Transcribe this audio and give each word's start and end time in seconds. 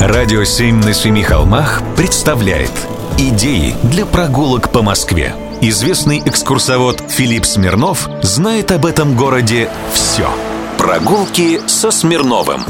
Радио 0.00 0.44
«Семь 0.44 0.76
на 0.76 0.94
семи 0.94 1.22
холмах» 1.22 1.82
представляет 1.94 2.70
Идеи 3.18 3.74
для 3.82 4.06
прогулок 4.06 4.72
по 4.72 4.80
Москве 4.80 5.34
Известный 5.60 6.22
экскурсовод 6.24 7.02
Филипп 7.10 7.44
Смирнов 7.44 8.08
знает 8.22 8.72
об 8.72 8.86
этом 8.86 9.14
городе 9.14 9.68
все 9.92 10.26
Прогулки 10.78 11.60
со 11.68 11.90
Смирновым. 11.90 12.62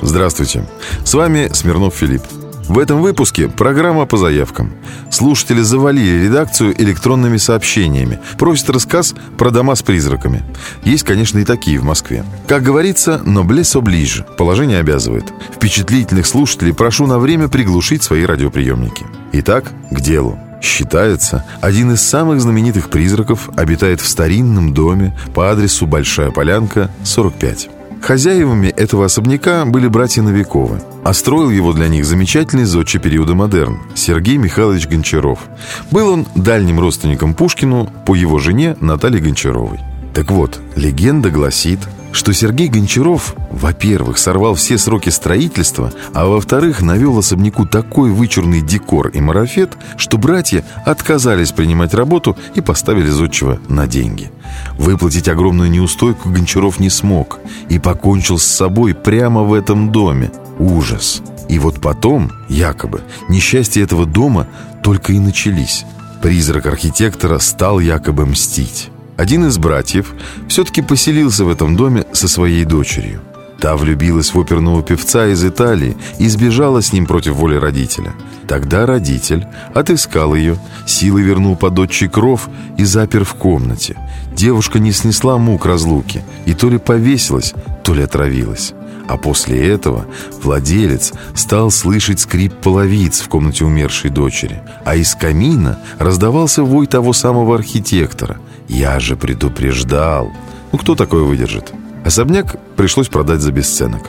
Здравствуйте, 0.00 0.64
с 1.04 1.12
вами 1.12 1.50
Смирнов 1.52 1.96
Филипп 1.96 2.22
в 2.68 2.78
этом 2.78 3.00
выпуске 3.00 3.48
программа 3.48 4.06
по 4.06 4.16
заявкам. 4.16 4.72
Слушатели 5.10 5.62
завалили 5.62 6.24
редакцию 6.24 6.80
электронными 6.80 7.38
сообщениями. 7.38 8.20
Просят 8.38 8.70
рассказ 8.70 9.14
про 9.36 9.50
дома 9.50 9.74
с 9.74 9.82
призраками. 9.82 10.42
Есть, 10.84 11.04
конечно, 11.04 11.38
и 11.38 11.44
такие 11.44 11.78
в 11.78 11.84
Москве. 11.84 12.24
Как 12.46 12.62
говорится, 12.62 13.20
но 13.24 13.42
блес 13.42 13.74
оближ. 13.74 14.22
Положение 14.36 14.78
обязывает. 14.80 15.32
Впечатлительных 15.54 16.26
слушателей 16.26 16.74
прошу 16.74 17.06
на 17.06 17.18
время 17.18 17.48
приглушить 17.48 18.02
свои 18.02 18.24
радиоприемники. 18.24 19.06
Итак, 19.32 19.72
к 19.90 20.00
делу. 20.00 20.38
Считается, 20.60 21.44
один 21.60 21.92
из 21.92 22.02
самых 22.02 22.40
знаменитых 22.40 22.90
призраков 22.90 23.48
обитает 23.56 24.00
в 24.00 24.08
старинном 24.08 24.74
доме 24.74 25.16
по 25.34 25.50
адресу 25.50 25.86
Большая 25.86 26.30
Полянка, 26.30 26.90
45. 27.04 27.77
Хозяевами 28.00 28.68
этого 28.68 29.04
особняка 29.04 29.64
были 29.64 29.88
братья 29.88 30.22
Новиковы, 30.22 30.80
а 31.04 31.12
строил 31.12 31.50
его 31.50 31.72
для 31.72 31.88
них 31.88 32.04
замечательный 32.04 32.64
зодчий 32.64 33.00
периода 33.00 33.34
модерн 33.34 33.80
Сергей 33.94 34.36
Михайлович 34.36 34.86
Гончаров. 34.88 35.40
Был 35.90 36.08
он 36.08 36.26
дальним 36.34 36.80
родственником 36.80 37.34
Пушкину 37.34 37.92
по 38.06 38.14
его 38.14 38.38
жене 38.38 38.76
Наталье 38.80 39.20
Гончаровой. 39.20 39.80
Так 40.14 40.30
вот, 40.30 40.58
легенда 40.74 41.30
гласит, 41.30 41.80
что 42.12 42.32
Сергей 42.32 42.68
Гончаров, 42.68 43.34
во-первых, 43.50 44.18
сорвал 44.18 44.54
все 44.54 44.78
сроки 44.78 45.08
строительства, 45.10 45.92
а 46.14 46.26
во-вторых, 46.26 46.82
навел 46.82 47.18
особняку 47.18 47.66
такой 47.66 48.10
вычурный 48.10 48.62
декор 48.62 49.08
и 49.08 49.20
марафет, 49.20 49.76
что 49.96 50.18
братья 50.18 50.64
отказались 50.84 51.52
принимать 51.52 51.94
работу 51.94 52.36
и 52.54 52.60
поставили 52.60 53.08
зодчего 53.08 53.58
на 53.68 53.86
деньги. 53.86 54.30
Выплатить 54.78 55.28
огромную 55.28 55.70
неустойку 55.70 56.30
Гончаров 56.30 56.80
не 56.80 56.90
смог 56.90 57.38
и 57.68 57.78
покончил 57.78 58.38
с 58.38 58.44
собой 58.44 58.94
прямо 58.94 59.42
в 59.42 59.52
этом 59.52 59.92
доме. 59.92 60.30
Ужас! 60.58 61.22
И 61.48 61.58
вот 61.58 61.80
потом, 61.80 62.30
якобы, 62.48 63.02
несчастья 63.28 63.82
этого 63.82 64.04
дома 64.04 64.46
только 64.82 65.12
и 65.12 65.18
начались. 65.18 65.84
Призрак 66.22 66.66
архитектора 66.66 67.38
стал 67.38 67.80
якобы 67.80 68.26
мстить. 68.26 68.90
Один 69.18 69.46
из 69.46 69.58
братьев 69.58 70.14
все-таки 70.48 70.80
поселился 70.80 71.44
в 71.44 71.50
этом 71.50 71.74
доме 71.76 72.06
со 72.12 72.28
своей 72.28 72.64
дочерью. 72.64 73.20
Та 73.60 73.76
влюбилась 73.76 74.32
в 74.32 74.38
оперного 74.38 74.80
певца 74.84 75.26
из 75.26 75.44
Италии 75.44 75.96
и 76.20 76.28
сбежала 76.28 76.80
с 76.80 76.92
ним 76.92 77.04
против 77.04 77.34
воли 77.34 77.56
родителя. 77.56 78.12
Тогда 78.46 78.86
родитель 78.86 79.48
отыскал 79.74 80.36
ее, 80.36 80.56
силой 80.86 81.22
вернул 81.22 81.56
под 81.56 81.76
отчий 81.80 82.08
кров 82.08 82.48
и 82.78 82.84
запер 82.84 83.24
в 83.24 83.34
комнате. 83.34 83.96
Девушка 84.36 84.78
не 84.78 84.92
снесла 84.92 85.36
мук 85.36 85.66
разлуки 85.66 86.22
и 86.46 86.54
то 86.54 86.70
ли 86.70 86.78
повесилась, 86.78 87.54
то 87.82 87.94
ли 87.94 88.02
отравилась. 88.04 88.72
А 89.08 89.16
после 89.16 89.66
этого 89.66 90.06
владелец 90.44 91.12
стал 91.34 91.72
слышать 91.72 92.20
скрип 92.20 92.54
половиц 92.54 93.20
в 93.20 93.28
комнате 93.28 93.64
умершей 93.64 94.10
дочери, 94.10 94.62
а 94.84 94.94
из 94.94 95.16
камина 95.16 95.80
раздавался 95.98 96.62
вой 96.62 96.86
того 96.86 97.12
самого 97.12 97.56
архитектора. 97.56 98.38
Я 98.68 99.00
же 99.00 99.16
предупреждал. 99.16 100.32
Ну, 100.72 100.78
кто 100.78 100.94
такое 100.94 101.22
выдержит? 101.22 101.72
Особняк 102.04 102.56
пришлось 102.76 103.08
продать 103.08 103.40
за 103.40 103.50
бесценок. 103.50 104.02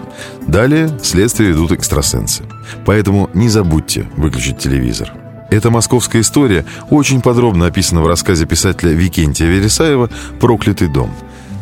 Далее 0.48 0.90
следствие 1.02 1.50
ведут 1.50 1.72
экстрасенсы. 1.72 2.44
Поэтому 2.86 3.30
не 3.34 3.50
забудьте 3.50 4.08
выключить 4.16 4.60
телевизор. 4.60 5.12
Эта 5.50 5.72
московская 5.72 6.22
история 6.22 6.66
очень 6.92 7.22
подробно 7.22 7.66
описана 7.66 8.02
в 8.02 8.08
рассказе 8.08 8.46
писателя 8.46 8.92
Викентия 8.92 9.48
Вересаева 9.48 10.10
«Проклятый 10.40 10.88
дом». 10.88 11.12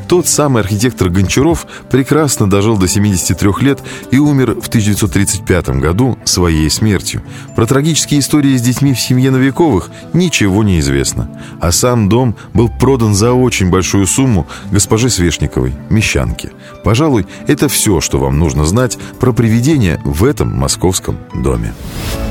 Тот 0.08 0.26
самый 0.26 0.62
архитектор 0.64 1.10
Гончаров 1.10 1.68
прекрасно 1.90 2.50
дожил 2.50 2.78
до 2.78 2.88
73 2.88 3.52
лет 3.60 3.80
и 4.10 4.18
умер 4.18 4.56
в 4.62 4.68
1935 4.70 5.70
году 5.82 6.18
своей 6.24 6.70
смертью. 6.70 7.22
Про 7.56 7.66
трагические 7.66 8.22
истории 8.22 8.56
с 8.56 8.62
детьми 8.62 8.94
в 8.94 9.00
семье 9.02 9.32
Новиковых 9.32 9.90
ничего 10.14 10.64
не 10.64 10.80
известно. 10.80 11.30
А 11.60 11.74
сам 11.74 12.08
дом 12.08 12.36
был 12.54 12.70
продан 12.70 13.14
за 13.14 13.34
очень 13.34 13.70
большую 13.70 14.08
сумму 14.08 14.48
госпоже 14.72 15.10
Свешниковой, 15.10 15.74
мещанке. 15.90 16.52
Пожалуй, 16.86 17.28
это 17.48 17.68
все, 17.68 18.00
что 18.00 18.18
вам 18.18 18.40
нужно 18.40 18.66
знать 18.66 18.98
про 19.20 19.34
привидения 19.34 20.00
в 20.06 20.24
этом 20.24 20.56
московском 20.56 21.18
доме. 21.34 21.74